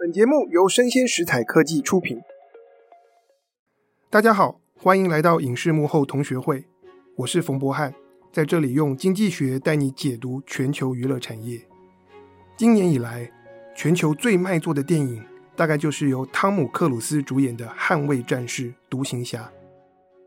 [0.00, 2.20] 本节目由生鲜食材科技出品。
[4.08, 6.64] 大家好，欢迎来到影视幕后同学会，
[7.16, 7.92] 我是冯博翰，
[8.30, 11.60] 在这里用经济学带你解读全球娱乐产业。
[12.56, 13.28] 今年以来，
[13.74, 15.20] 全球最卖座的电影
[15.56, 19.50] 大概就是由汤姆·克鲁斯主演的《捍卫战士：独行侠》，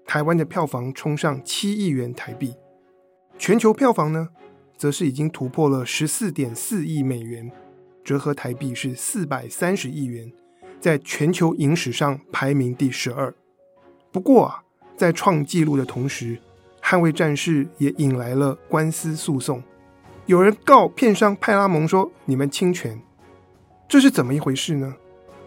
[0.06, 2.54] 台湾的票房冲上七亿元台币，
[3.38, 4.28] 全球票房呢，
[4.76, 7.50] 则是已经突破了十四点四亿美元。
[8.04, 10.32] 折合台币是四百三十亿元，
[10.80, 13.34] 在全球影史上排名第十二。
[14.12, 14.64] 不过啊，
[14.98, 16.36] 在创纪录的同时，
[16.84, 19.64] 《捍卫战士》也引来了官司诉讼，
[20.26, 23.00] 有人告片商派拉蒙说你们侵权，
[23.88, 24.96] 这是怎么一回事呢？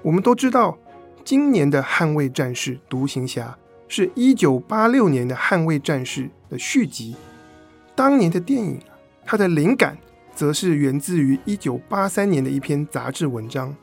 [0.03, 0.79] 我们都知道，
[1.25, 3.49] 今年的《捍卫战士：独行侠》
[3.89, 7.17] 是一九八六年的《捍卫战士》的续集，
[7.95, 8.79] 当年的电影
[9.25, 9.99] 它的灵感。
[10.35, 13.75] 则是源自于一九八三年的一篇杂志文章，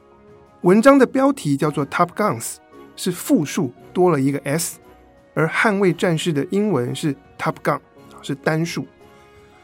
[0.61, 2.57] 文章的标题叫做 Top Guns，
[2.95, 4.79] 是复数多了一个 s，
[5.33, 7.79] 而捍卫战士的英文是 Top Gun，
[8.21, 8.85] 是单数。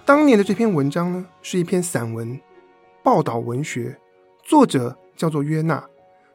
[0.06, 2.40] 当年的这篇文章呢，是一篇散文
[3.04, 3.98] 报道文学，
[4.44, 5.84] 作者叫做约纳，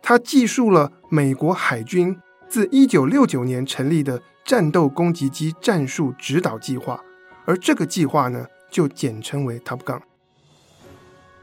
[0.03, 2.15] 他记述了美国海军
[2.49, 7.03] 自一九六九年成立的战斗攻击机战术指导计划，
[7.47, 10.03] 而这个计划呢，就简称为 Top Gun。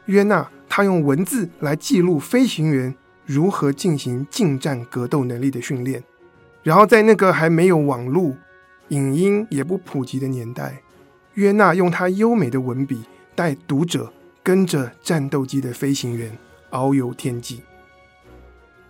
[0.10, 2.96] 约纳他用文字来记录飞行员
[3.28, 6.04] 如何进行近战格斗能力的训练，
[6.64, 8.36] 然后在那个还没有网络、
[8.88, 10.82] 影音也不普及的年代，
[11.36, 13.04] 约纳用他优美的文笔
[13.36, 16.36] 带读者跟着战斗机的飞行员
[16.72, 17.62] 遨游天际。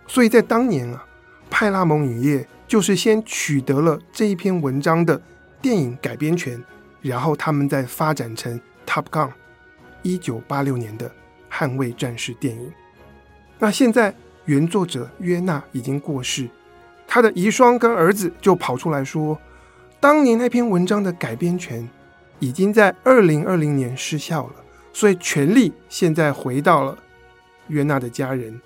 [0.06, 1.04] 所以在当年啊，
[1.50, 5.20] 派拉蒙影业就是先取得了这一篇文章的
[5.60, 6.64] 电影改编权，
[7.02, 9.32] 然后他们再发展成 Top Gun。
[10.02, 11.08] 一九八六年的
[11.50, 12.72] 《捍卫战士》电影，
[13.58, 14.14] 那现在
[14.46, 16.48] 原作者约纳已经过世，
[17.06, 19.38] 他的遗孀跟儿子就跑出来说，
[20.00, 21.88] 当年那篇文章的改编权
[22.38, 24.54] 已经在二零二零年失效了，
[24.92, 26.98] 所以权利现在回到了
[27.68, 28.60] 约纳的家人，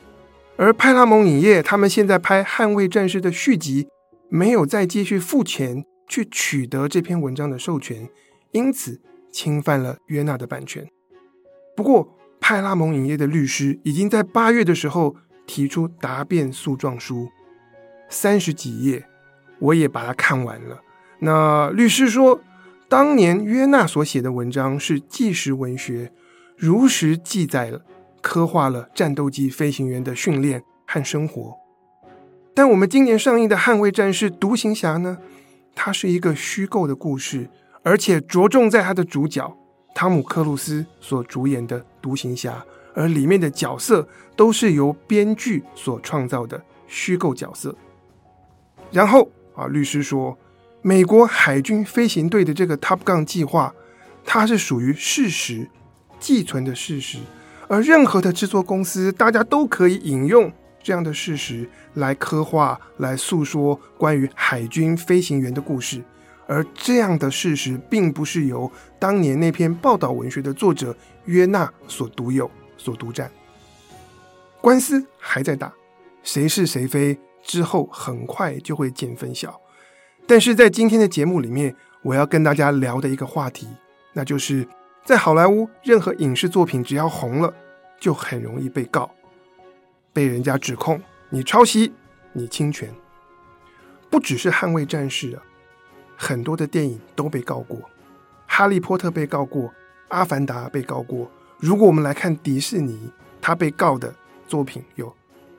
[0.57, 3.89] 而派拉蒙影业他们现在拍《捍卫战士》的续集，
[4.29, 8.09] 没有再继续付钱去取得这篇文章的授权，
[8.53, 9.01] 因此
[9.33, 10.89] 侵犯了约纳的版权。
[11.77, 17.29] 不过，派拉蒙影业的律师已经在八月的时候提出答辩诉状书，
[18.09, 19.05] 三十几页，
[19.59, 20.81] 我也把它看完了。
[21.21, 22.41] 那律师说，
[22.89, 26.13] 当年约纳所写的文章是纪实文学，
[26.57, 27.83] 如实记载了、
[28.21, 31.57] 刻画了战斗机飞行员的训练和生活。
[32.55, 35.19] 但我们今年上映的《捍卫战士：独行侠》呢，
[35.75, 37.51] 它是一个虚构的故事，
[37.83, 39.57] 而且着重在它的主角。
[39.95, 42.53] 汤姆·克鲁斯所主演的《独行侠》，
[42.95, 47.75] 而里面的角色都是由编剧所创造的虚构角色。
[48.91, 50.37] 然后啊，律师说，
[50.83, 53.73] 美国海军飞行队的这个 Top Gun 计划，
[54.25, 55.71] 它是属于事实，
[56.19, 57.19] 既存的事实，
[57.69, 60.53] 而任何的制作公司，大家都可以引用
[60.83, 66.03] 这样的事实来刻画、来诉说关于海军飞行员的故事。
[66.47, 70.95] 而这样的事实，并不是由当年那篇报道文学的作者
[71.25, 73.31] 约纳所独有、所独占。
[74.61, 75.73] 官司还在打，
[76.23, 79.61] 谁是谁非之后很快就会见分晓。
[80.27, 83.69] 但是在今天的节目里面，我要跟大家聊的一个话题，
[84.13, 84.67] 那就是
[85.05, 87.53] 在好莱坞，任何影视作品只要红了，
[88.01, 89.11] 就很容易被告，
[90.13, 91.93] 被人家指控你抄袭、
[92.33, 92.91] 你侵权。
[94.09, 95.43] 不只是《捍卫战士》啊。
[96.17, 97.79] 很多的电影都被告过，
[98.47, 99.69] 《哈利波特》被告过，
[100.09, 101.31] 《阿凡达》被告过。
[101.59, 103.11] 如果我们来看迪士尼，
[103.41, 104.15] 他被告的
[104.47, 105.09] 作品有《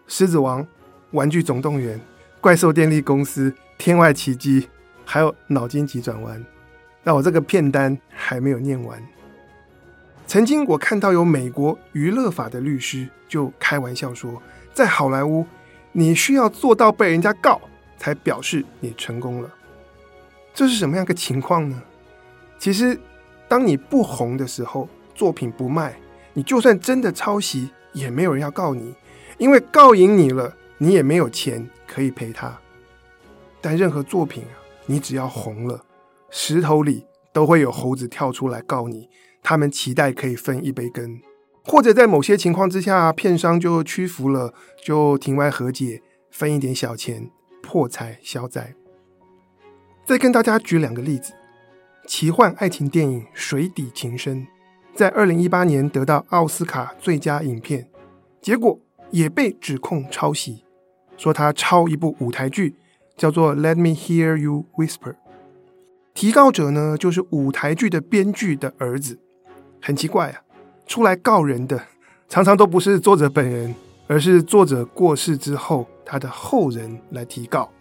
[0.07, 0.61] 狮子王》
[1.11, 1.97] 《玩具总动员》
[2.39, 4.61] 《怪兽电力公司》《天外奇迹》，
[5.03, 6.39] 还有《脑筋急转弯》。
[7.03, 9.01] 那我这个片单还没有念完。
[10.27, 14.41] 曾经我看到有美国娱乐法的律师就开玩笑说，
[14.73, 15.45] 在好莱坞，
[15.91, 17.61] 你需要做到被人家告，
[17.97, 19.49] 才表示你成功了。
[20.55, 21.83] 这是什么样个情况呢？
[22.57, 22.97] 其实，
[23.49, 25.99] 当你不红的时候，作品不卖，
[26.33, 28.95] 你就算真的抄袭，也没有人要告你，
[29.37, 32.57] 因为告赢你了，你也没有钱可以赔他。
[33.59, 34.55] 但任何作品啊，
[34.85, 35.83] 你只要红了，
[36.29, 39.09] 石头里都会有猴子跳出来告你，
[39.43, 41.19] 他们期待可以分一杯羹，
[41.65, 46.01] 或者在某些情况之下，片商就屈服了，就庭外和解，
[46.31, 47.29] 分一点小钱，
[47.61, 48.73] 破财消灾。
[50.05, 51.33] 再跟大家举两个例子，
[52.05, 54.37] 奇幻爱情电影《水底情深》
[54.93, 57.89] 在二零一八年得到奥斯卡最佳影片，
[58.39, 58.79] 结果
[59.09, 60.63] 也被指控抄袭，
[61.17, 62.75] 说他抄一部舞台剧，
[63.17, 65.13] 叫做《Let Me Hear You Whisper》。
[66.13, 69.17] 提告者呢，就是舞台剧的编剧的儿子。
[69.81, 70.41] 很奇怪啊，
[70.85, 71.81] 出来告人的
[72.29, 73.73] 常常都不是作者本人，
[74.05, 77.71] 而是作者过世之后他的后人来提告。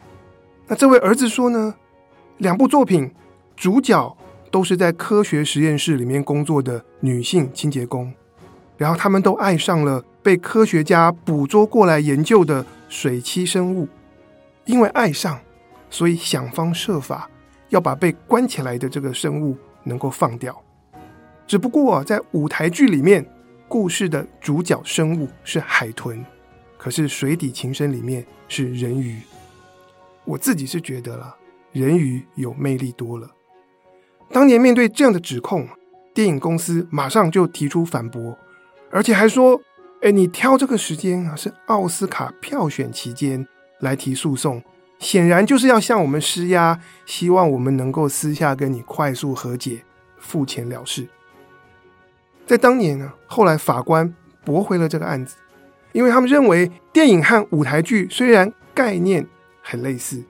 [0.67, 1.75] 那这位儿子说呢，
[2.39, 3.11] 两部作品
[3.57, 4.17] 主角
[4.51, 8.13] 都是在科学实验室里面工作的女性清洁工。
[8.77, 13.89] 然后他们都爱上了被科学家捕捉过来研究的水栖生物，
[14.65, 15.41] 因为爱上，
[15.89, 17.31] 所以想方设法
[17.69, 20.61] 要把被关起来的这个生物能够放掉。
[21.47, 23.25] 只不过在舞台剧里面，
[23.69, 26.25] 故事的主角生物是海豚，
[26.77, 29.21] 可是水底情深里面是人鱼。
[30.25, 31.37] 我自己是觉得啦，
[31.75, 33.33] 人鱼有魅力多了。
[34.31, 35.69] 当年面对这样的指控，
[36.15, 38.39] 电影公司马上就提出反驳。
[38.91, 39.61] 而且还说，
[40.03, 43.47] 哎，你挑这个时间啊，是奥斯卡票选期间
[43.81, 44.63] 来提诉讼，
[45.01, 49.83] 显然就是要向我们施压，希望我们能够私下跟你快速和解，
[50.19, 51.09] 付钱了事。
[52.47, 55.37] 在当年呢，后来法官驳回了这个案子，
[55.93, 59.27] 因为他们认为电影和舞台剧虽然概念
[59.61, 60.23] 很类似，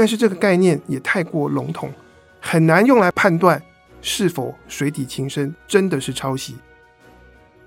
[0.00, 1.92] 但是这个概念也太过笼统，
[2.40, 3.62] 很难用来判断
[4.00, 6.56] 是否水底情深真的是抄袭。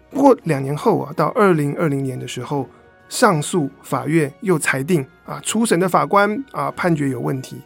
[0.09, 2.67] 不过两年后啊，到二零二零年的时候，
[3.07, 7.61] 上诉法院又裁定啊，初审的法官啊判决有问题。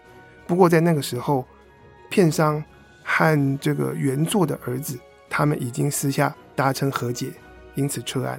[0.46, 1.48] 不过在那个时候，
[2.10, 2.62] 片商
[3.06, 5.00] 和这个原作的儿子，
[5.30, 7.31] 他们已经私下达成和解，
[7.75, 8.38] 因此撤案。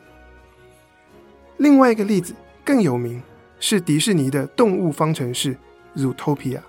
[1.57, 3.23] 另外一个例子更有名，
[3.59, 5.55] 是迪士尼的《动物方程式》
[5.97, 6.61] （Zootopia）。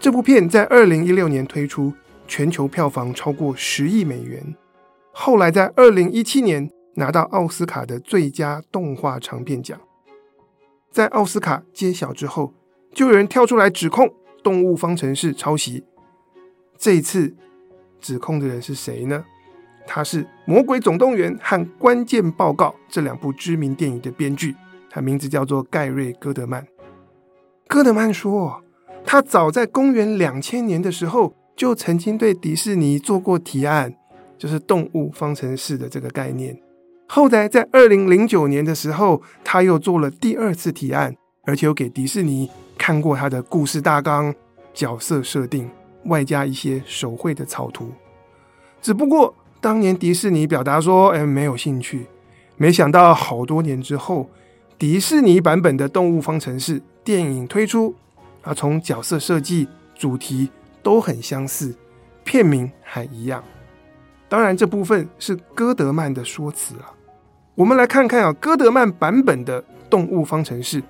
[0.00, 1.92] 这部片在二零一六年推出，
[2.26, 4.54] 全球票房超过十亿美元。
[5.12, 9.80] 后来在二零一七年拿到奥斯卡的最佳动画长片奖，
[10.90, 12.54] 在奥斯卡揭晓之后，
[12.92, 14.06] 就有人跳出来指控
[14.42, 15.84] 《动物方程式》抄袭。
[16.76, 17.34] 这一次
[18.00, 19.24] 指控的人是谁呢？
[19.84, 24.54] 他是《魔鬼总动员》和《关键报告》这两部知名电影的编剧，
[24.88, 26.64] 他名字叫做盖瑞·戈德曼。
[27.68, 28.62] 戈德曼说，
[29.04, 33.94] 他早在公元两千年的时候就曾经对迪士尼做过提案。
[34.38, 36.56] 就是动物方程式的这个概念。
[37.08, 41.12] 后来在二零零九年的时候，他又做了第二次提案，
[41.44, 42.48] 而且又给迪士尼
[42.78, 44.32] 看过他的故事大纲、
[44.72, 45.68] 角色设定，
[46.04, 47.90] 外加一些手绘的草图。
[48.80, 52.06] 只不过当年迪士尼表达说：“哎，没有兴趣。”
[52.56, 54.30] 没想到好多年之后，
[54.78, 57.92] 迪士尼版本的动物方程式电影推出，
[58.42, 59.66] 啊，从角色设计、
[59.96, 60.48] 主题
[60.84, 61.74] 都很相似，
[62.22, 63.42] 片名还一样。
[64.28, 66.94] 当然，这部分是戈德曼的说辞啊。
[67.56, 69.60] 我们来看看啊，戈德曼版本的
[69.90, 70.80] 《动物方程式》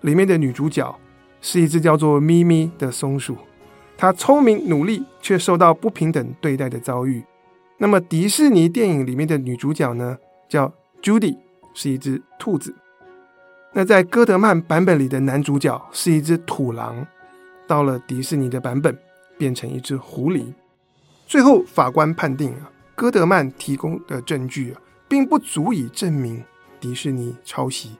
[0.00, 0.92] 里面的女主角
[1.40, 3.36] 是一只叫做咪咪的松鼠，
[3.96, 7.22] 她聪明努力，却受到不平等对待的遭遇。
[7.78, 11.36] 那么迪士尼电影里面的女主角呢，叫 Judy，
[11.74, 12.74] 是一只兔子。
[13.78, 17.06] 那在戈德曼版本里的男主角是一只土狼，
[17.66, 18.98] 到了迪士尼的版本
[19.36, 20.46] 变成一只狐狸。
[21.26, 22.72] 最后法官判定啊。
[22.94, 26.42] 戈德曼提供的证据啊，并不足以证明
[26.80, 27.90] 迪士尼抄袭，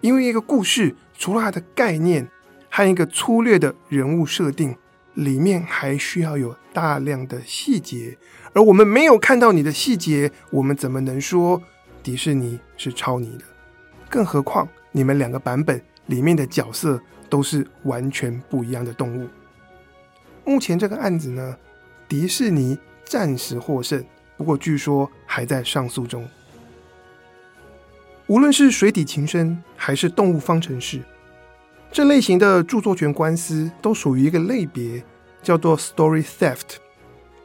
[0.00, 2.26] 因为一个故事除了它的概念
[2.70, 4.74] 和一个粗略的人物设定，
[5.12, 8.16] 里面还需要有大量的细节，
[8.54, 11.62] 而我们没有看到你的细节，我们怎么能说
[12.02, 13.44] 迪士尼是抄你的？
[14.08, 19.28] 更何况你们两个版本里面的角色都是完全不一样的动物。
[20.44, 21.56] 目前这个案子呢，
[22.08, 24.04] 迪士尼暂时获胜。
[24.36, 26.28] 不过，据说还在上诉中。
[28.26, 31.00] 无论是水底情深还是动物方程式，
[31.90, 35.02] 这类型的著作权官司都属于一个类别，
[35.42, 36.76] 叫做 story theft，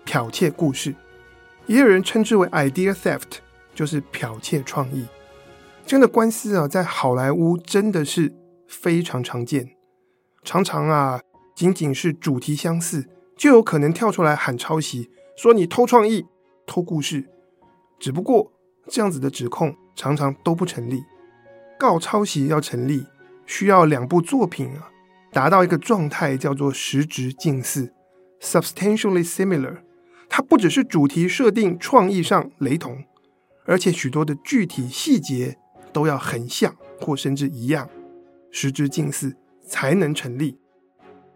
[0.05, 0.93] 剽窃故事。
[1.65, 3.37] 也有人称之为 idea theft，
[3.73, 5.05] 就是剽窃创意。
[5.91, 8.33] 这样的官司啊，在好莱坞真的是
[8.65, 9.71] 非常常见。
[10.41, 11.19] 常常啊，
[11.53, 16.25] 仅仅是主题相似，就有可能跳出来喊抄袭，说你偷创意。
[16.65, 17.29] 偷故事，
[17.99, 18.53] 只不过
[18.87, 21.03] 这样子的指控常常都不成立。
[21.77, 23.05] 告抄袭要成立，
[23.45, 24.89] 需要两部作品啊
[25.33, 27.93] 达到一个状态，叫做实质近似
[28.39, 29.79] （substantially similar）。
[30.29, 33.03] 它不只是主题设定、创意上雷同，
[33.65, 35.57] 而且许多的具体细节
[35.91, 37.89] 都要很像或甚至一样，
[38.51, 40.57] 实质近似才能成立。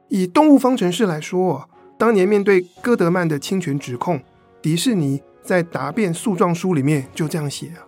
[0.09, 4.21] 以《动物方程式》来说，当年面对戈德曼的侵权指控。
[4.61, 7.85] 迪士尼在答辩诉状书里面就这样写啊，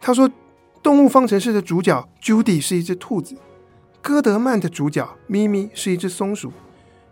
[0.00, 0.30] 他说
[0.80, 3.34] ：“动物方程式的主角 Judy 是一只兔子，
[4.00, 6.52] 戈德曼的主角咪咪是一只松鼠。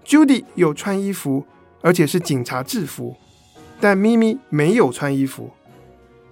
[0.05, 1.45] Judy 有穿衣服，
[1.83, 3.17] 而且是警察制服，
[3.81, 5.51] 但咪咪没有穿衣服。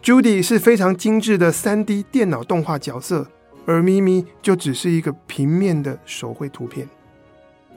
[0.09, 3.27] Judy 是非常精致的 3D 电脑动画角色，
[3.67, 6.89] 而咪咪就只是一个平面的手绘图片。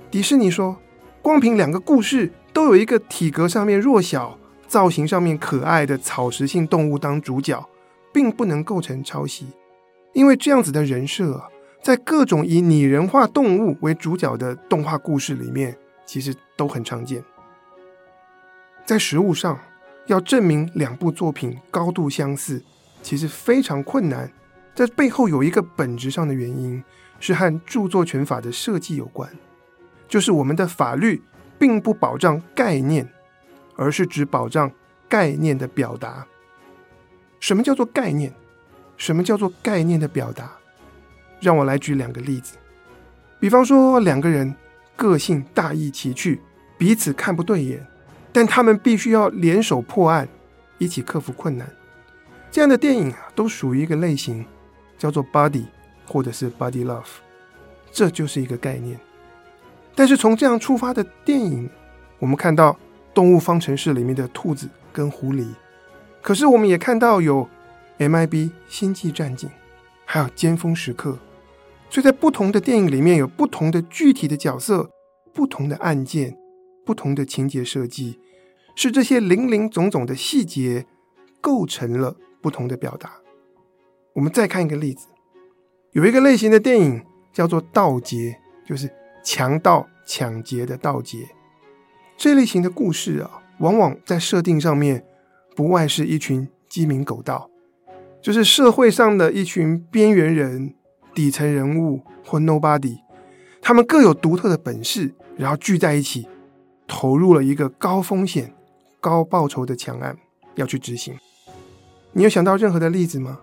[0.09, 0.77] 迪士尼说，
[1.21, 4.39] 光凭两个故事都有一个体格上面弱小。
[4.65, 7.67] 造型上面可爱的草食性动物当主角，
[8.13, 9.47] 并不能构成抄袭，
[10.13, 11.49] 因为这样子的人设啊，
[11.83, 17.21] 在各种以拟人化动物为主角的动画故事里面，其实都很常见。
[18.85, 19.59] 在实物上，
[20.11, 22.63] 要证明两部作品高度相似，
[23.01, 24.31] 其实非常困难。
[24.75, 26.83] 这背后有一个本质上的原因，
[27.19, 29.29] 是和著作权法的设计有关，
[30.07, 31.21] 就是我们的法律
[31.57, 33.07] 并不保障概念。
[33.77, 34.69] 而是只保障
[35.09, 36.27] 概念的表达。
[37.39, 38.31] 什么叫做概念？
[38.95, 40.51] 什么叫做概念的表达？
[41.39, 42.57] 让我来举两个例子。
[43.39, 44.53] 比方说，两个人
[44.95, 46.39] 个性大异其趣，
[46.77, 47.83] 彼此看不对眼，
[48.31, 50.27] 但他们必须要联手破案，
[50.77, 51.69] 一起克服困难。
[52.49, 54.45] 这样的电影啊，都属于一个类型，
[54.97, 55.65] 叫做 “body”
[56.05, 57.03] 或者是 “body love。
[57.91, 58.99] 这就是一个概念。
[59.95, 61.69] 但是从这样出发的电影，
[62.19, 62.77] 我们看到。
[63.13, 65.45] 动物方程式里面的兔子跟狐狸，
[66.21, 67.45] 可是我们也看到有
[67.97, 69.49] MIB 星际战警，
[70.05, 71.19] 还有尖峰时刻，
[71.89, 74.89] 所以在不同的电影里面有不同的具体的角色、
[75.33, 76.37] 不同的案件、
[76.85, 78.17] 不同的情节设计，
[78.75, 80.85] 是这些林林总总的细节
[81.39, 83.17] 构成了不同的表达。
[84.13, 85.07] 我们再看一个例子，
[85.91, 88.91] 有一个类型的电影叫做盗劫，就是
[89.23, 91.29] 强盗抢劫的盗劫。
[92.17, 95.05] 这类型的故事啊，往往在设定上面
[95.55, 97.49] 不外是一群鸡鸣狗盗，
[98.21, 100.75] 就是社会上的一群边缘人、
[101.13, 102.97] 底层人物或 nobody，
[103.61, 106.27] 他们各有独特的本事，然后聚在一起，
[106.87, 108.53] 投入了一个高风险、
[109.01, 110.15] 高报酬的强案
[110.55, 111.13] 要去执行。
[112.13, 113.39] 你有想到任何的例子吗？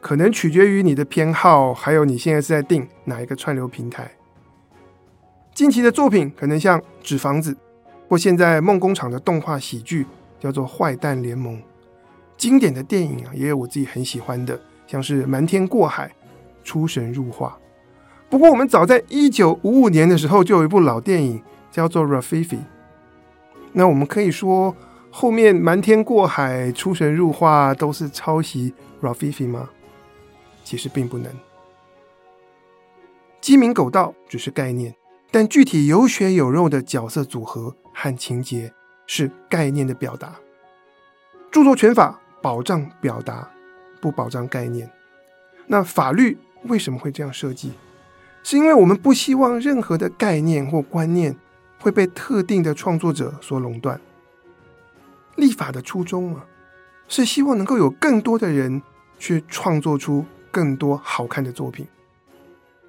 [0.00, 4.12] 可能取决于你的偏好，还有你现在是在定哪一个串流平台。
[5.52, 7.52] 近期的作品可能像《纸房子》。
[8.08, 10.04] 或现在梦工厂的动画喜剧
[10.38, 11.56] 叫做《坏蛋联盟》，
[12.36, 16.08] 经典的电影啊，也有我自己很喜欢的，像是《瞒天过海》
[16.62, 17.58] 《出神入化》。
[18.28, 22.48] 不过我们早在一九五五年的时候就有一部老电影叫做《Rafifi》。
[23.72, 24.74] 那我们可以说
[25.10, 28.74] 后面《瞒天过海》《出神入化》都是抄袭
[29.06, 29.68] 《Rafifi》吗？
[30.64, 31.32] 其实并不能。
[33.40, 34.94] 鸡鸣狗盗只是概念，
[35.30, 37.74] 但具体有血有肉的角色组合。
[37.94, 38.72] 和情节
[39.06, 40.36] 是概念的表达，
[41.50, 43.50] 著作权法保障表达，
[44.00, 44.90] 不保障概念。
[45.66, 47.74] 那法律为什么会这样设计？
[48.42, 51.36] 是因为我们不希望任何的概念或观念
[51.82, 54.00] 会被特定的创作者所垄断。
[55.36, 56.46] 立法的初衷啊，
[57.08, 58.80] 是希望能够有更多的人
[59.18, 61.86] 去创作出更多好看的作品。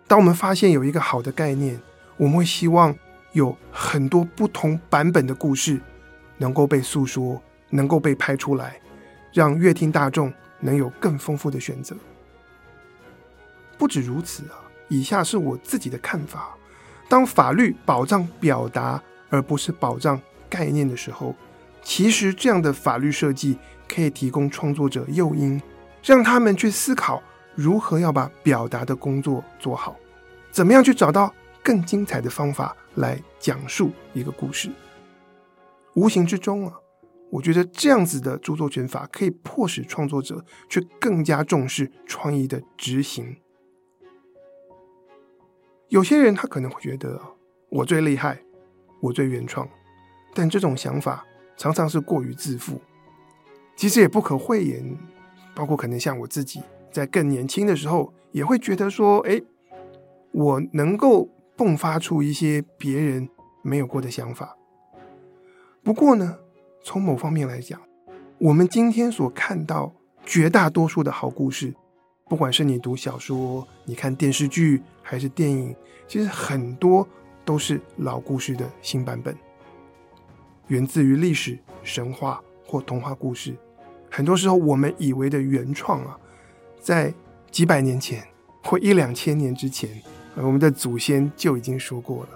[0.07, 1.81] 当我们发现有一个好的概念，
[2.15, 2.95] 我们会希望。
[3.33, 5.81] 有很多不同版本的故事
[6.37, 8.79] 能够被诉说，能够被拍出来，
[9.33, 11.95] 让乐听大众能有更丰富的选择。
[13.75, 16.55] 不止如此啊，以下是我自己的看法：
[17.09, 20.19] 当法律保障表达而不是保障
[20.49, 21.35] 概念的时候，
[21.81, 23.57] 其实这样的法律设计
[23.87, 25.61] 可以提供创作者诱因，
[26.03, 27.21] 让他们去思考
[27.55, 29.95] 如何要把表达的工作做好，
[30.51, 32.75] 怎么样去找到更精彩的方法。
[32.95, 34.69] 来讲述一个故事，
[35.95, 36.73] 无形之中啊，
[37.31, 43.35] 我觉得这样子的著作权法可以迫使创作者去更加重视创意的执行。
[45.89, 47.21] 有些人他可能会觉得
[47.69, 48.39] 我最厉害，
[48.99, 49.67] 我最原创，
[50.33, 51.25] 但这种想法
[51.57, 52.81] 常常是过于自负。
[53.75, 54.97] 其实也不可讳言，
[55.53, 56.61] 包括可能像我自己
[56.91, 59.41] 在更年轻的时候，也会觉得说，哎，
[60.31, 61.29] 我能够。
[61.55, 63.29] 迸发出一些别人
[63.61, 64.57] 没有过的想法。
[65.83, 66.39] 不过呢，
[66.83, 67.79] 从某方面来讲，
[68.39, 69.93] 我们今天所看到
[70.25, 71.75] 绝大多数的好故事，
[72.25, 75.75] 不管是你读小说、你看电视剧还是电影，
[76.07, 77.07] 其实很多
[77.45, 79.37] 都是老故事的新版本，
[80.69, 83.53] 源自于历史、神话或童话故事。
[84.09, 86.17] 很多时候，我们以为的原创啊，
[86.79, 87.13] 在
[87.51, 88.25] 几百年前
[88.63, 90.01] 或一两千年之前。
[90.35, 92.29] 我们的祖先就已经说过了。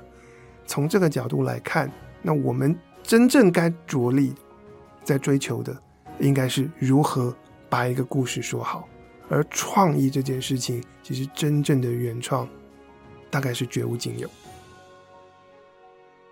[0.67, 4.35] 从这个角度来看，那我们真正该着力
[5.03, 5.75] 在追求的，
[6.19, 7.35] 应该是如何
[7.69, 8.87] 把一个故事说好，
[9.29, 12.47] 而创意这件事情，其实真正的原创，
[13.37, 14.27] 大概是绝无仅有。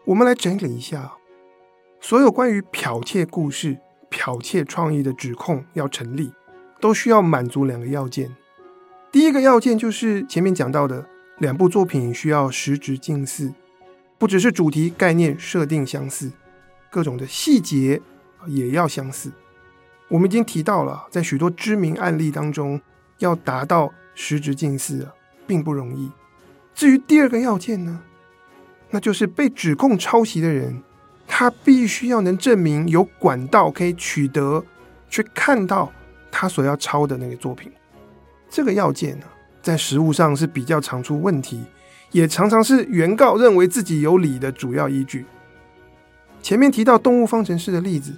[0.05, 1.13] 我们来整理一下，
[2.01, 3.77] 所有关于剽窃故事、
[4.09, 6.33] 剽窃创意的指控要成立，
[6.81, 8.35] 都需要满足两个要件。
[9.11, 11.07] 第一个要件就是前面讲到的，
[11.37, 13.53] 两部作品需要实质近似，
[14.17, 16.31] 不只是主题概念设定相似，
[16.89, 18.01] 各种的细节
[18.47, 19.31] 也要相似。
[20.07, 22.81] 我们已经提到了，在许多知名案例当中，
[23.19, 25.07] 要达到实质近似，
[25.45, 26.11] 并不容易。
[26.75, 27.99] 至于第二个要件呢，
[28.91, 30.83] 那就是被指控抄袭的人，
[31.25, 34.63] 他必须要能证明有管道可以取得，
[35.09, 35.91] 去看到
[36.29, 37.71] 他所要抄的那个作品。
[38.49, 39.25] 这个要件呢，
[39.61, 41.63] 在实务上是比较常出问题，
[42.11, 45.25] 也常常是原告认为自己有理的主要依据。
[46.41, 48.13] 前面提到动物方程式的例子。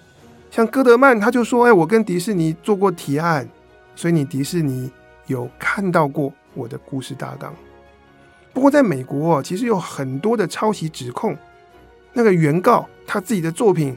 [0.49, 3.47] 像戈德曼，他就说：“哎，我跟迪士尼做过提案，
[3.95, 4.89] 所以你迪士尼
[5.27, 7.53] 有看到过我的故事大纲。
[8.57, 11.37] 不过在美国，其实有很多的抄袭指控，
[12.13, 13.95] 那个原告他自己的作品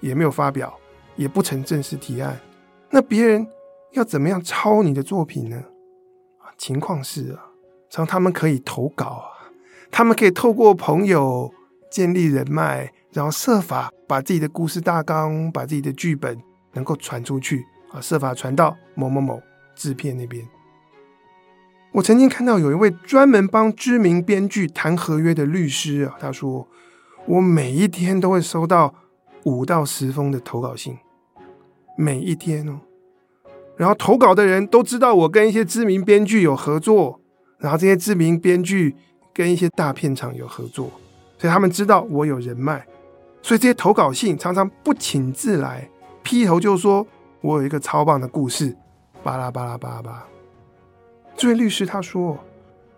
[0.00, 0.72] 也没有发表，
[1.14, 2.40] 也不曾正式提案。
[2.88, 3.46] 那别人
[3.92, 5.62] 要怎么样抄你的作品呢？
[6.56, 7.52] 情况是啊，
[7.90, 9.52] 像他们可以投稿啊，
[9.90, 11.52] 他们可以透过朋友
[11.90, 16.40] 建立人脉。”然后设法把自己的故事大纲、把自己的剧本
[16.72, 17.62] 能够传出去
[17.92, 19.38] 啊，设法传到某某某
[19.74, 20.42] 制片那边。
[21.92, 26.68] 我曾经看到有一位专门帮知名编剧谈合约的律师啊，他说
[27.26, 28.94] ：“我每一天都会收到
[29.44, 30.96] 五到十封的投稿信，
[31.96, 32.80] 每一天哦。
[33.76, 37.20] 然后投稿的人都知道我跟一些知名编剧有合作，
[37.58, 38.94] 然后这些知名编剧
[39.32, 40.90] 跟一些大片场有合作，
[41.38, 42.86] 所以他们知道我有人脉。”
[43.40, 45.88] 所以这些投稿信常常不请自来，
[46.22, 47.06] 劈头就说
[47.40, 48.76] ：“我有一个超棒的故事，
[49.22, 50.24] 巴拉巴拉巴拉巴拉。”
[51.38, 52.36] 这位律师他说：“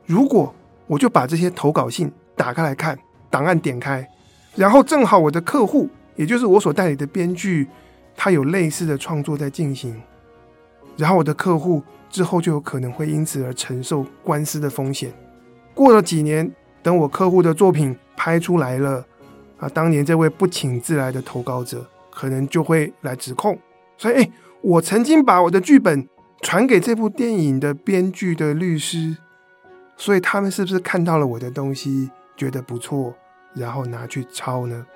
[0.07, 0.53] 如果
[0.87, 4.09] 我就把这些投稿信打开来看，档案点开，
[4.57, 7.69] 然后正好我的客户，也就是我所代理的编剧，
[8.17, 10.01] 他有类似的创作在进行，
[10.97, 15.13] 然后我的客户之后就有可能会因此而承受官司的风险。
[15.75, 16.51] 过了几年，
[16.83, 19.05] 等我客户的作品拍出来了。”
[19.61, 23.59] 啊，当年这位不请自来的投稿者，可能就会来指控，
[23.99, 24.31] 所以，哎，
[24.63, 26.09] 我曾经把我的剧本
[26.43, 29.17] 传给这部电影的编剧的律师，
[29.97, 33.15] 所以他们是不是看到了我的东西，觉得不错，
[33.55, 34.87] 然后拿去抄呢？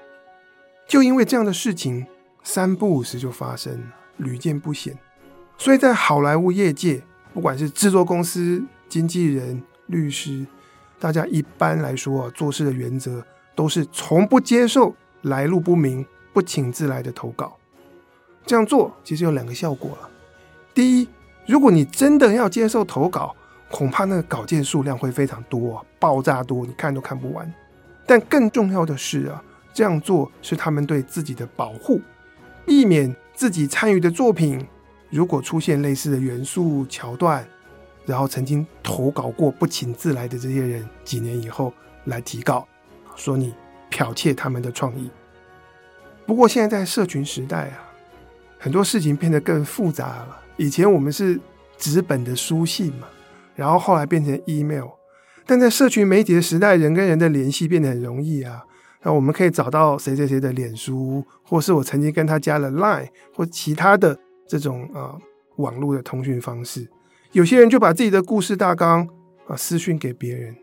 [0.86, 2.06] 就因为这样的事情，
[2.42, 4.96] 三不五时就发生，屡见不鲜。
[5.58, 7.02] 所以在好莱坞业界，
[7.32, 10.46] 不管是制作公司、经纪人、律师，
[10.98, 13.24] 大家一般来说做事的原则。
[13.56, 17.56] 都是从不接受来路不明、不请自来的投稿。
[18.44, 20.10] 这样做其实有两个效果了。
[20.74, 21.08] 第一，
[21.46, 23.34] 如果你真的要接受投稿，
[23.70, 27.52] 恐怕那个稿件数量会非常多，爆炸多，你看都看不完。
[28.06, 32.00] 但更重要的是啊，这样做是他们对自己的保护，
[32.64, 34.66] 避免自己参与的作品
[35.10, 37.46] 如果出现类似的元素桥段，
[38.06, 41.72] 然后曾经投稿过不请自来的这些人，几年以后
[42.04, 42.66] 来提告。
[43.16, 43.54] 说你
[43.90, 45.10] 剽窃他们的创意。
[46.26, 47.84] 不过现在在社群时代啊，
[48.58, 50.40] 很多事情变得更复杂了。
[50.56, 51.40] 以前我们是
[51.76, 53.08] 纸本的书信嘛，
[53.54, 54.88] 然后后来变成 email。
[55.46, 58.62] 但在社群媒体的时代，人跟人的联系变得很容易啊。
[59.02, 65.18] 那我们可以找到谁谁谁的脸书，或是我曾经跟他加了 Line 或其他的这种啊
[65.56, 66.88] 网络的通讯方式。
[67.32, 69.06] 有些人就把自己的故事大纲
[69.46, 70.56] 啊私讯给别人。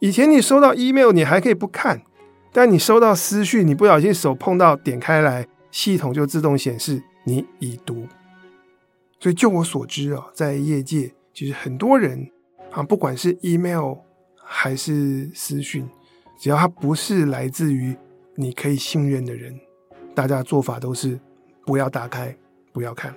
[0.00, 2.02] 以前你收到 email，你还可以不看，
[2.52, 8.08] 但你收到私讯，你不小心手碰到点开来，系统就自动显示你已读。
[9.22, 12.28] 所以就我所知啊，在业界其实很多人
[12.72, 13.98] 啊，不管是 email
[14.34, 15.88] 还是私讯，
[16.40, 17.96] 只要它不是来自于
[18.34, 19.56] 你可以信任的人，
[20.12, 21.20] 大家做法都是
[21.64, 22.36] 不要打开，
[22.72, 23.14] 不要看。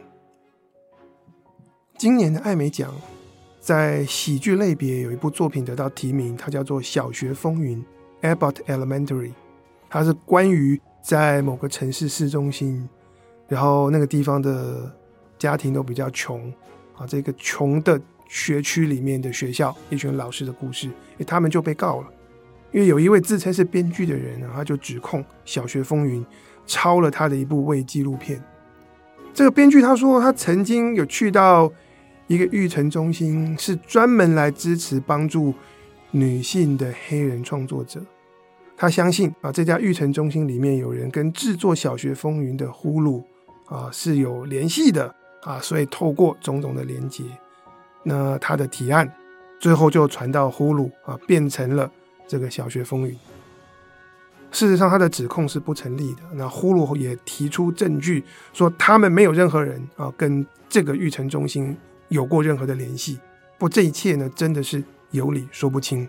[1.97, 2.93] 今年的艾美奖。
[3.59, 7.83] 在喜剧类别有一部作品得到提名，它叫做《小学风云》
[8.35, 9.31] （Abbott Elementary）。
[9.89, 12.87] 它是关于在某个城市市中心，
[13.47, 14.95] 然后那个地方的
[15.37, 16.51] 家庭都比较穷
[16.97, 20.89] 啊，这个穷的学区里面的学校，一群老师的故事。
[21.25, 22.07] 他们就被告了，
[22.71, 26.21] 因为有一位自称是编剧的人啊，他就指控《小学风云》
[26.65, 28.41] 抄了他的一部伪纪录片。
[29.33, 31.71] 这个编剧他说，他曾经有去到。
[32.27, 35.53] 一个育成中心是专门来支持帮助
[36.09, 38.01] 女性的黑人创作者。
[38.75, 43.23] 他相信啊，这家育成中心里面有人跟制作《小学风云》的呼噜
[43.67, 47.23] 啊是有联系的啊，所以透过种种的连接，
[48.03, 49.09] 那他的提案
[49.59, 51.89] 最后就传到呼噜啊，变成了
[52.27, 53.17] 这个小学风云。
[54.51, 56.21] 事实上，他的指控是不成立的。
[56.33, 61.75] 那呼噜也提出证据，说他们没有任何人啊跟这个育成中心
[62.07, 63.19] 有过任何的联系。
[63.57, 66.07] 不，这一切呢，真的是有理说不清。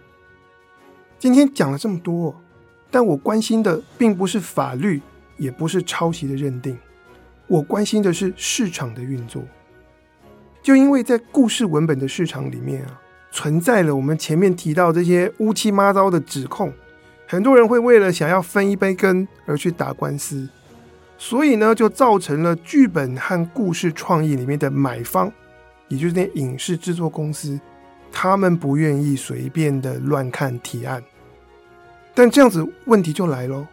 [1.18, 2.40] 今天讲了这么多，
[2.90, 5.03] 但我关心的并不是法律，
[5.38, 6.79] 也不是抄袭的认定，
[7.47, 9.43] 我关心的是市场的运作。
[10.63, 16.73] 就因为在故事文本的市场里面啊，存在了我们前面提到这些乌七八糟的指控。
[17.29, 20.49] 很多人会为了想要分一杯羹而去打官司，
[21.19, 25.33] 所以呢，就造成了剧本和故事创意里面的买方，
[25.89, 27.61] 也就是那影视制作公司，
[28.13, 31.03] 他们不愿意随便的乱看提案。
[32.15, 33.67] 但这样子问题就来喽，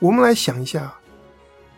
[0.00, 0.92] 我们来想一下，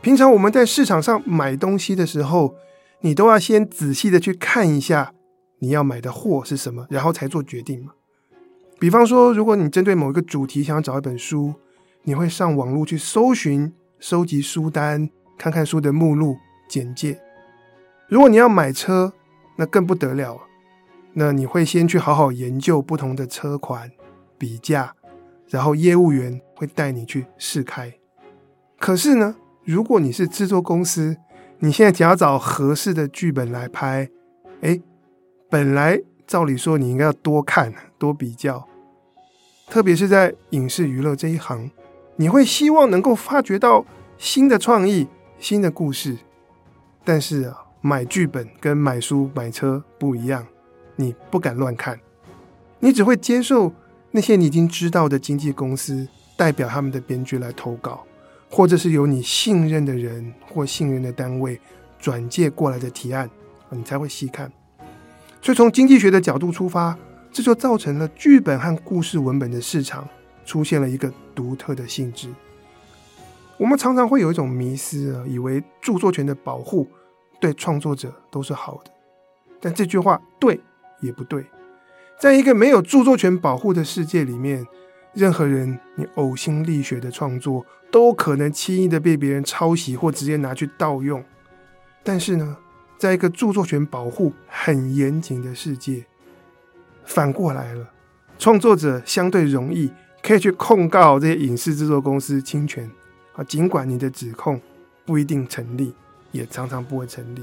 [0.02, 2.54] 平常我们在市场上买东西的时候，
[3.00, 5.12] 你都要先仔细的去看一下
[5.58, 7.92] 你要买的货是什么，然后才做决定嘛。
[8.78, 11.52] 比方说，如果你针对某一个主题想要找一本书，
[12.04, 17.20] 你会上网络去搜寻、收集书单，看看书的目录、简介。
[18.08, 19.12] 如果你要买车，
[19.56, 20.40] 那更不得了，
[21.12, 23.90] 那你会先去好好研究不同的车款，
[24.38, 24.94] 比价，
[25.48, 27.92] 然后业务员会带你去试开。
[28.78, 29.36] 可是呢，
[29.70, 31.16] 如果你是制作公司，
[31.60, 34.10] 你现在只要找合适的剧本来拍，
[34.62, 34.80] 哎，
[35.48, 38.66] 本来照理说你应该要多看、多比较。
[39.68, 41.70] 特别是在影视娱乐这一行，
[42.16, 43.86] 你会希望能够发掘到
[44.18, 45.06] 新的创意、
[45.38, 46.18] 新的故事。
[47.04, 50.44] 但是啊，买剧本跟买书、买车不一样，
[50.96, 52.00] 你不敢乱看，
[52.80, 53.72] 你只会接受
[54.10, 58.04] 那些你已经知道的经纪公司代表他们的编剧来投稿，
[58.50, 61.58] 或者是由你信任的人或信任的单位
[61.98, 63.30] 转介过来的提案，
[63.70, 64.52] 你才会细看。
[65.40, 66.98] 所以从经济学的角度出发。
[67.32, 70.04] 这就造成了剧本和故事文本的市场
[70.44, 72.28] 出现了一个独特的性质。
[73.56, 76.88] 我们常常会有一种迷思啊，以为著作权的保护
[77.40, 78.90] 对创作者都是好的，
[79.60, 80.60] 但这句话对
[81.00, 81.46] 也不对。
[82.18, 84.66] 在一个没有著作权保护的世界里面，
[85.14, 91.22] 任何人你呕心沥血的创作都可能轻易的被别人抄袭或直接拿去盗用。
[92.02, 92.56] 但是呢，
[92.98, 96.04] 在一个著作权保护很严谨的世界。
[97.04, 97.90] 反过来了，
[98.38, 99.90] 创作者相对容易
[100.22, 102.88] 可以去控告这些影视制作公司侵权
[103.34, 104.60] 啊，尽管你的指控
[105.04, 105.92] 不一定成立，
[106.30, 107.42] 也常常不会成立。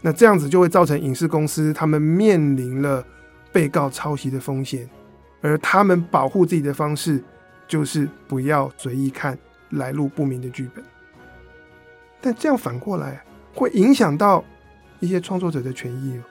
[0.00, 3.04] 那这样子就会造成影视公司他们面临了
[3.52, 4.88] 被告抄袭的风险，
[5.42, 7.22] 而他们保护自己的方式
[7.68, 9.36] 就是不要随意看
[9.70, 10.82] 来路不明的剧本。
[12.20, 13.22] 但这样反过来
[13.54, 14.42] 会影响到
[15.00, 16.22] 一些创作者的权益哦。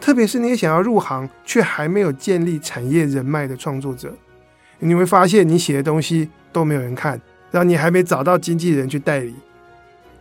[0.00, 4.14] 特别是那些想要入行却还没有建立产业人脉的创作者，
[4.78, 9.34] 你会发现你写的东西都没有人看，然后你还没找到经纪人去代理。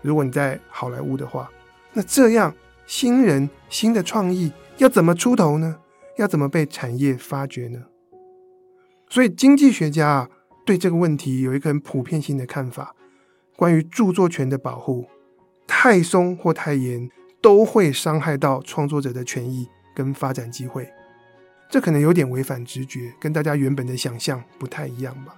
[0.02, 1.50] 如果你在好莱坞的话，
[1.94, 2.54] 那这样
[2.86, 5.78] 新人新的创意要怎么出头呢？
[6.18, 7.80] 要怎么被产业发掘呢？
[9.10, 10.30] 所以经济学家啊，
[10.66, 12.96] 对这个问题有一个很普遍性的看法：
[13.56, 15.08] 关于著作权的保护，
[15.66, 17.10] 太松或太严。
[17.40, 20.90] 都会伤害到创作者的权益跟发展机会，
[21.70, 25.36] 这可能有点违反直觉，跟大家原本的想象不太一样吧。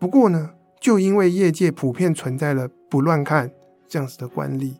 [0.00, 3.50] 不过呢，就因为业界普遍存在了不乱看
[3.86, 4.78] 这样子的惯例，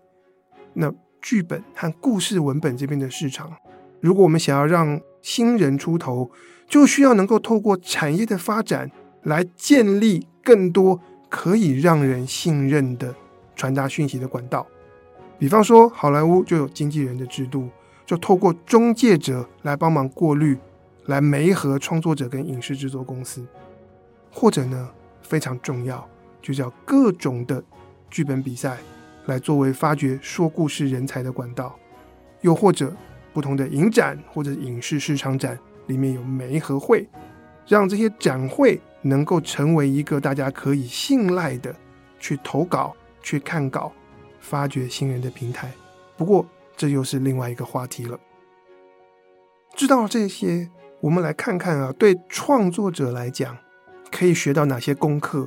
[0.74, 3.56] 那剧本和故事文本这边的市场，
[4.00, 6.30] 如果我们想要让新人出头，
[6.68, 8.90] 就需要能够透过产业的发展
[9.22, 13.14] 来建立更多可以让人信任的
[13.54, 14.66] 传达讯息的管道。
[15.38, 17.68] 比方说，好莱坞就有经纪人的制度，
[18.04, 20.58] 就透过中介者来帮忙过滤，
[21.06, 23.46] 来媒合创作者跟影视制作公司，
[24.30, 24.90] 或者呢，
[25.22, 26.06] 非常重要，
[26.42, 27.62] 就叫各种的
[28.10, 28.78] 剧本比赛，
[29.26, 31.74] 来作为发掘说故事人才的管道，
[32.42, 32.94] 又或者
[33.32, 37.08] 不同的影展或者影视市场展里面有媒和会，
[37.66, 41.74] 让这些展会能够成为一个大家可以信赖的
[42.18, 43.92] 去投稿、去看稿。
[44.42, 45.70] 发掘新人的平台，
[46.16, 48.18] 不过这又是另外一个话题了。
[49.76, 50.70] 知道了这些，
[51.02, 53.58] 我们来看看啊，对创作者来讲，
[54.10, 55.46] 可以学到哪些功课，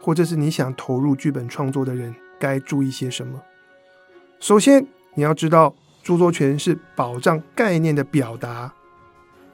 [0.00, 3.42] 或者是你想投入剧本创作的人该注意些什么。
[4.40, 8.72] 首先，你要知道，著作权是保障概念的表达，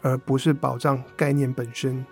[0.00, 2.04] 而不是保障概念本身。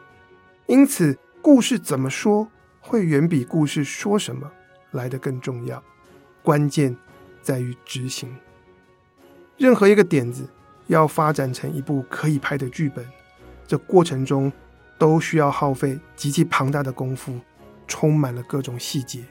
[0.67, 2.49] 因此，故事怎么说，
[2.81, 4.51] 会远比故事说什么
[4.91, 5.83] 来得更重要。
[6.43, 6.97] 关键
[7.41, 8.37] 在于执行。
[9.57, 10.47] 任何一个点子，
[10.87, 13.07] 要发展成一部可以拍的剧本，
[13.67, 14.53] 这过程中
[14.99, 17.41] 都需要耗费极其庞大的功夫，
[17.89, 19.25] 充满了各种细节。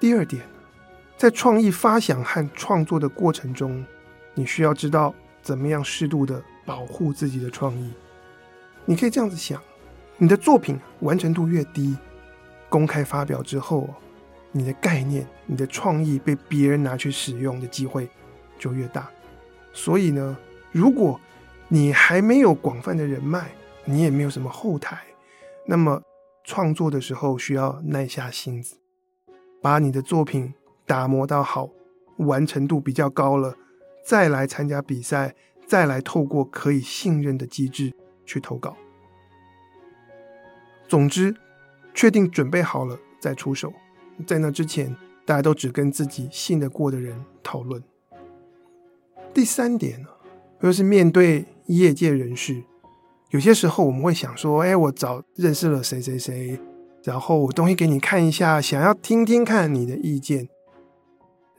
[0.00, 0.42] 第二点，
[1.22, 3.86] 在创意发想和创作的过程中，
[4.34, 7.92] 你需要知道怎么样适度的保护自己的创意。
[8.84, 9.62] 你可以这样子想：
[10.16, 11.96] 你的作品完成度越低，
[12.68, 13.88] 公开发表之后，
[14.50, 18.10] 你的概念、你的创意被别人拿去使用的机会
[18.58, 19.08] 就越大。
[19.72, 20.36] 所以呢，
[20.72, 21.20] 如果
[21.68, 23.52] 你还没有广泛的人脉，
[23.84, 24.98] 你也没有什么后台，
[25.68, 26.02] 那么
[26.42, 28.74] 创作的时候需要耐下心子，
[29.62, 30.52] 把你的作品
[30.86, 31.70] 打磨到好，
[32.18, 33.56] 完成度比较高了，
[34.04, 35.34] 再来参加比赛，
[35.66, 37.92] 再来透过可以信任的机制
[38.24, 38.76] 去投稿。
[40.88, 41.34] 总之，
[41.94, 43.72] 确定准备好了再出手，
[44.26, 47.82] 在那之前，大家都只跟自己信得过的人讨论。
[49.32, 50.08] 第三点呢，
[50.60, 52.62] 就是面对业界人士，
[53.30, 56.60] 有些时候我们会想说：“哎，我找认识了谁谁谁，
[57.02, 60.48] 然后我东西给你看一下，想要听听看你的意见，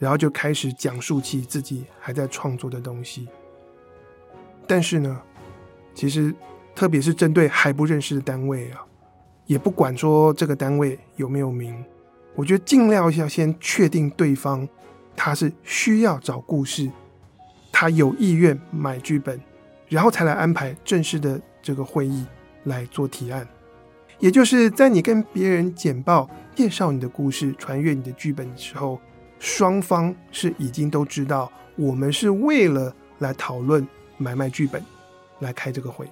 [0.03, 3.29] 然后就开始讲述起自己还在创作的东西。”
[4.67, 5.21] 但是呢，
[5.95, 6.35] 其实
[6.75, 8.83] 特别是针对还不认识的单位啊，
[9.45, 11.81] 也不管说这个单位有没有名，
[12.35, 14.67] 我觉得尽量要先确定对方
[15.15, 16.91] 他是需要找故事。
[17.71, 19.39] 他有意愿买剧本，
[19.87, 22.25] 然后才来安排正式的这个会议
[22.65, 23.47] 来做提案。
[24.19, 29.01] 也就是在你跟别人简报介绍你的故事、传阅你的剧本的时候，
[29.43, 33.85] 双方是已经都知道我们是为了来讨论
[34.17, 34.81] 买卖剧本
[35.39, 36.07] 来开这个会。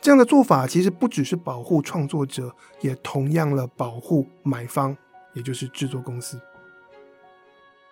[0.00, 4.96] 这样的做法其实不只是保护创作者，也同样了保护买方，
[5.34, 6.40] 也就是制作公司。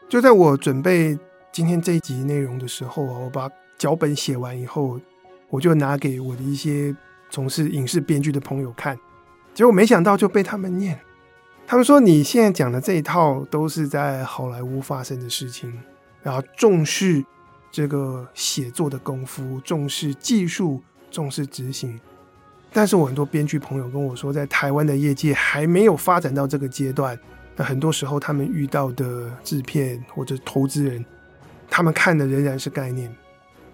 [0.08, 1.18] 就在我准备。
[1.52, 4.98] 今天这一集内容的时候啊，我把脚本写完以后，
[5.50, 6.96] 我就拿给我的一些
[7.28, 8.98] 从事影视编剧的朋友看，
[9.52, 10.98] 结果没想到就被他们念。
[11.72, 15.72] 他们说，你现在讲的这一套都是在好莱坞发生的事情，
[16.22, 17.24] 然后重视
[17.70, 21.98] 这个写作的功夫，重视技术，重视执行。
[22.74, 27.18] 但是我很多编剧朋友跟我说，在台湾的业界还没有发展到这个阶段，
[27.56, 31.02] 那很多时候他们遇到的制片或者投资人。
[31.70, 33.10] 他们看的仍然是概念，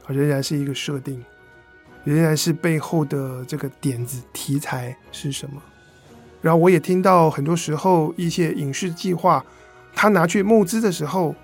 [0.06, 1.20] 仍然是一个设定，
[2.04, 5.60] 仍然是背后的这个点子题材是什么。
[6.40, 9.44] 然后我也听到很多时候一些影视计划，
[9.94, 11.34] 他拿去募资的时候，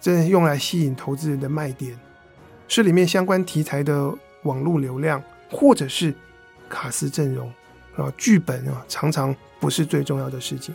[0.00, 1.98] 真的用来吸引投资人的卖点，
[2.66, 6.12] 是里面相关题材的网络流量，或者是
[6.68, 7.48] 卡司阵容
[7.96, 10.74] 啊，剧本啊，常常不是最重要的事情。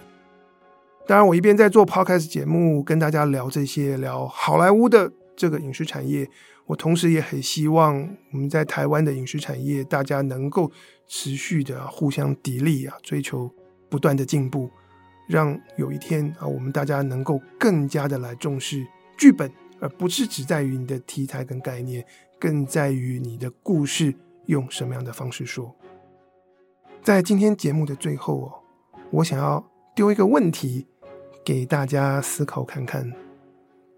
[1.05, 6.30] 当然，我一边在做 Podcast 节目，跟大家聊这些，聊好莱坞的这个影视产业，
[6.65, 7.95] 我同时也很希望
[8.34, 10.69] 我们在台湾的影视产业，大家能够
[11.08, 13.49] 持续的互相砥砺啊，追求
[13.88, 14.69] 不断的进步，
[15.30, 18.86] 让有一天啊，我们大家能够更加的来重视
[19.17, 19.49] 剧本，
[19.80, 22.06] 而不是只在于你的题材跟概念，
[22.38, 24.13] 更在于你的故事
[24.47, 25.73] 用什么样的方式说。
[27.02, 28.52] 在今天节目的最后哦，
[29.12, 30.86] 我想要丢一个问题。
[31.45, 33.12] 给大家思考看看，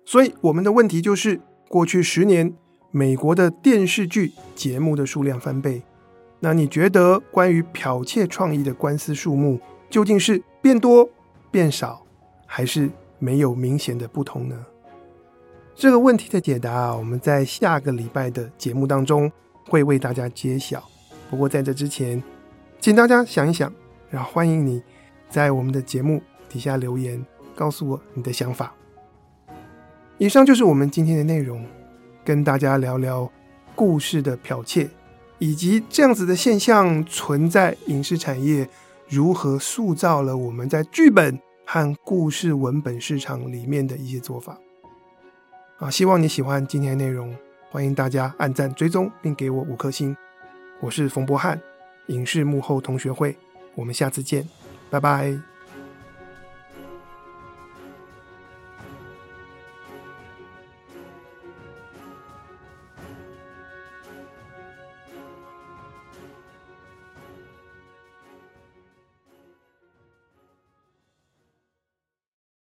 [0.04, 2.54] 所以我们的问题就是：过去十年，
[2.92, 5.84] 美国的电视剧节目的数量翻倍，
[6.40, 9.60] 那你觉得关于剽窃创意的官司数目
[9.90, 11.10] 究竟是变多、
[11.50, 12.06] 变少，
[12.46, 14.66] 还是没有明显的不同呢？
[15.76, 19.32] 这个问题的解答啊，我们在下个礼拜的节目当中
[19.70, 20.84] 会为大家揭晓。
[21.30, 22.22] 不过在这之前，
[22.80, 23.72] 请大家想一想，
[24.10, 24.84] 然后欢迎你
[25.30, 27.24] 在我们的节目底下留言。
[27.54, 28.74] 告诉我你的想法。
[30.22, 31.66] 以上就是我们今天的内容，
[32.24, 33.28] 跟大家聊聊
[33.74, 34.88] 故事的剽窃，
[35.40, 38.70] 以及这样子的现象存在影视产业
[39.10, 44.56] 如何塑造了我们在剧本和故事文本市场里面的一些做法。
[45.80, 47.36] 啊，希望你喜欢今天的内容，
[47.72, 50.16] 欢迎大家按赞、追踪，并给我五颗星。
[50.82, 51.60] 我是冯博翰，
[52.10, 53.36] 影视幕后同学会，
[53.74, 54.48] 我们下次见，
[54.92, 55.51] 拜拜。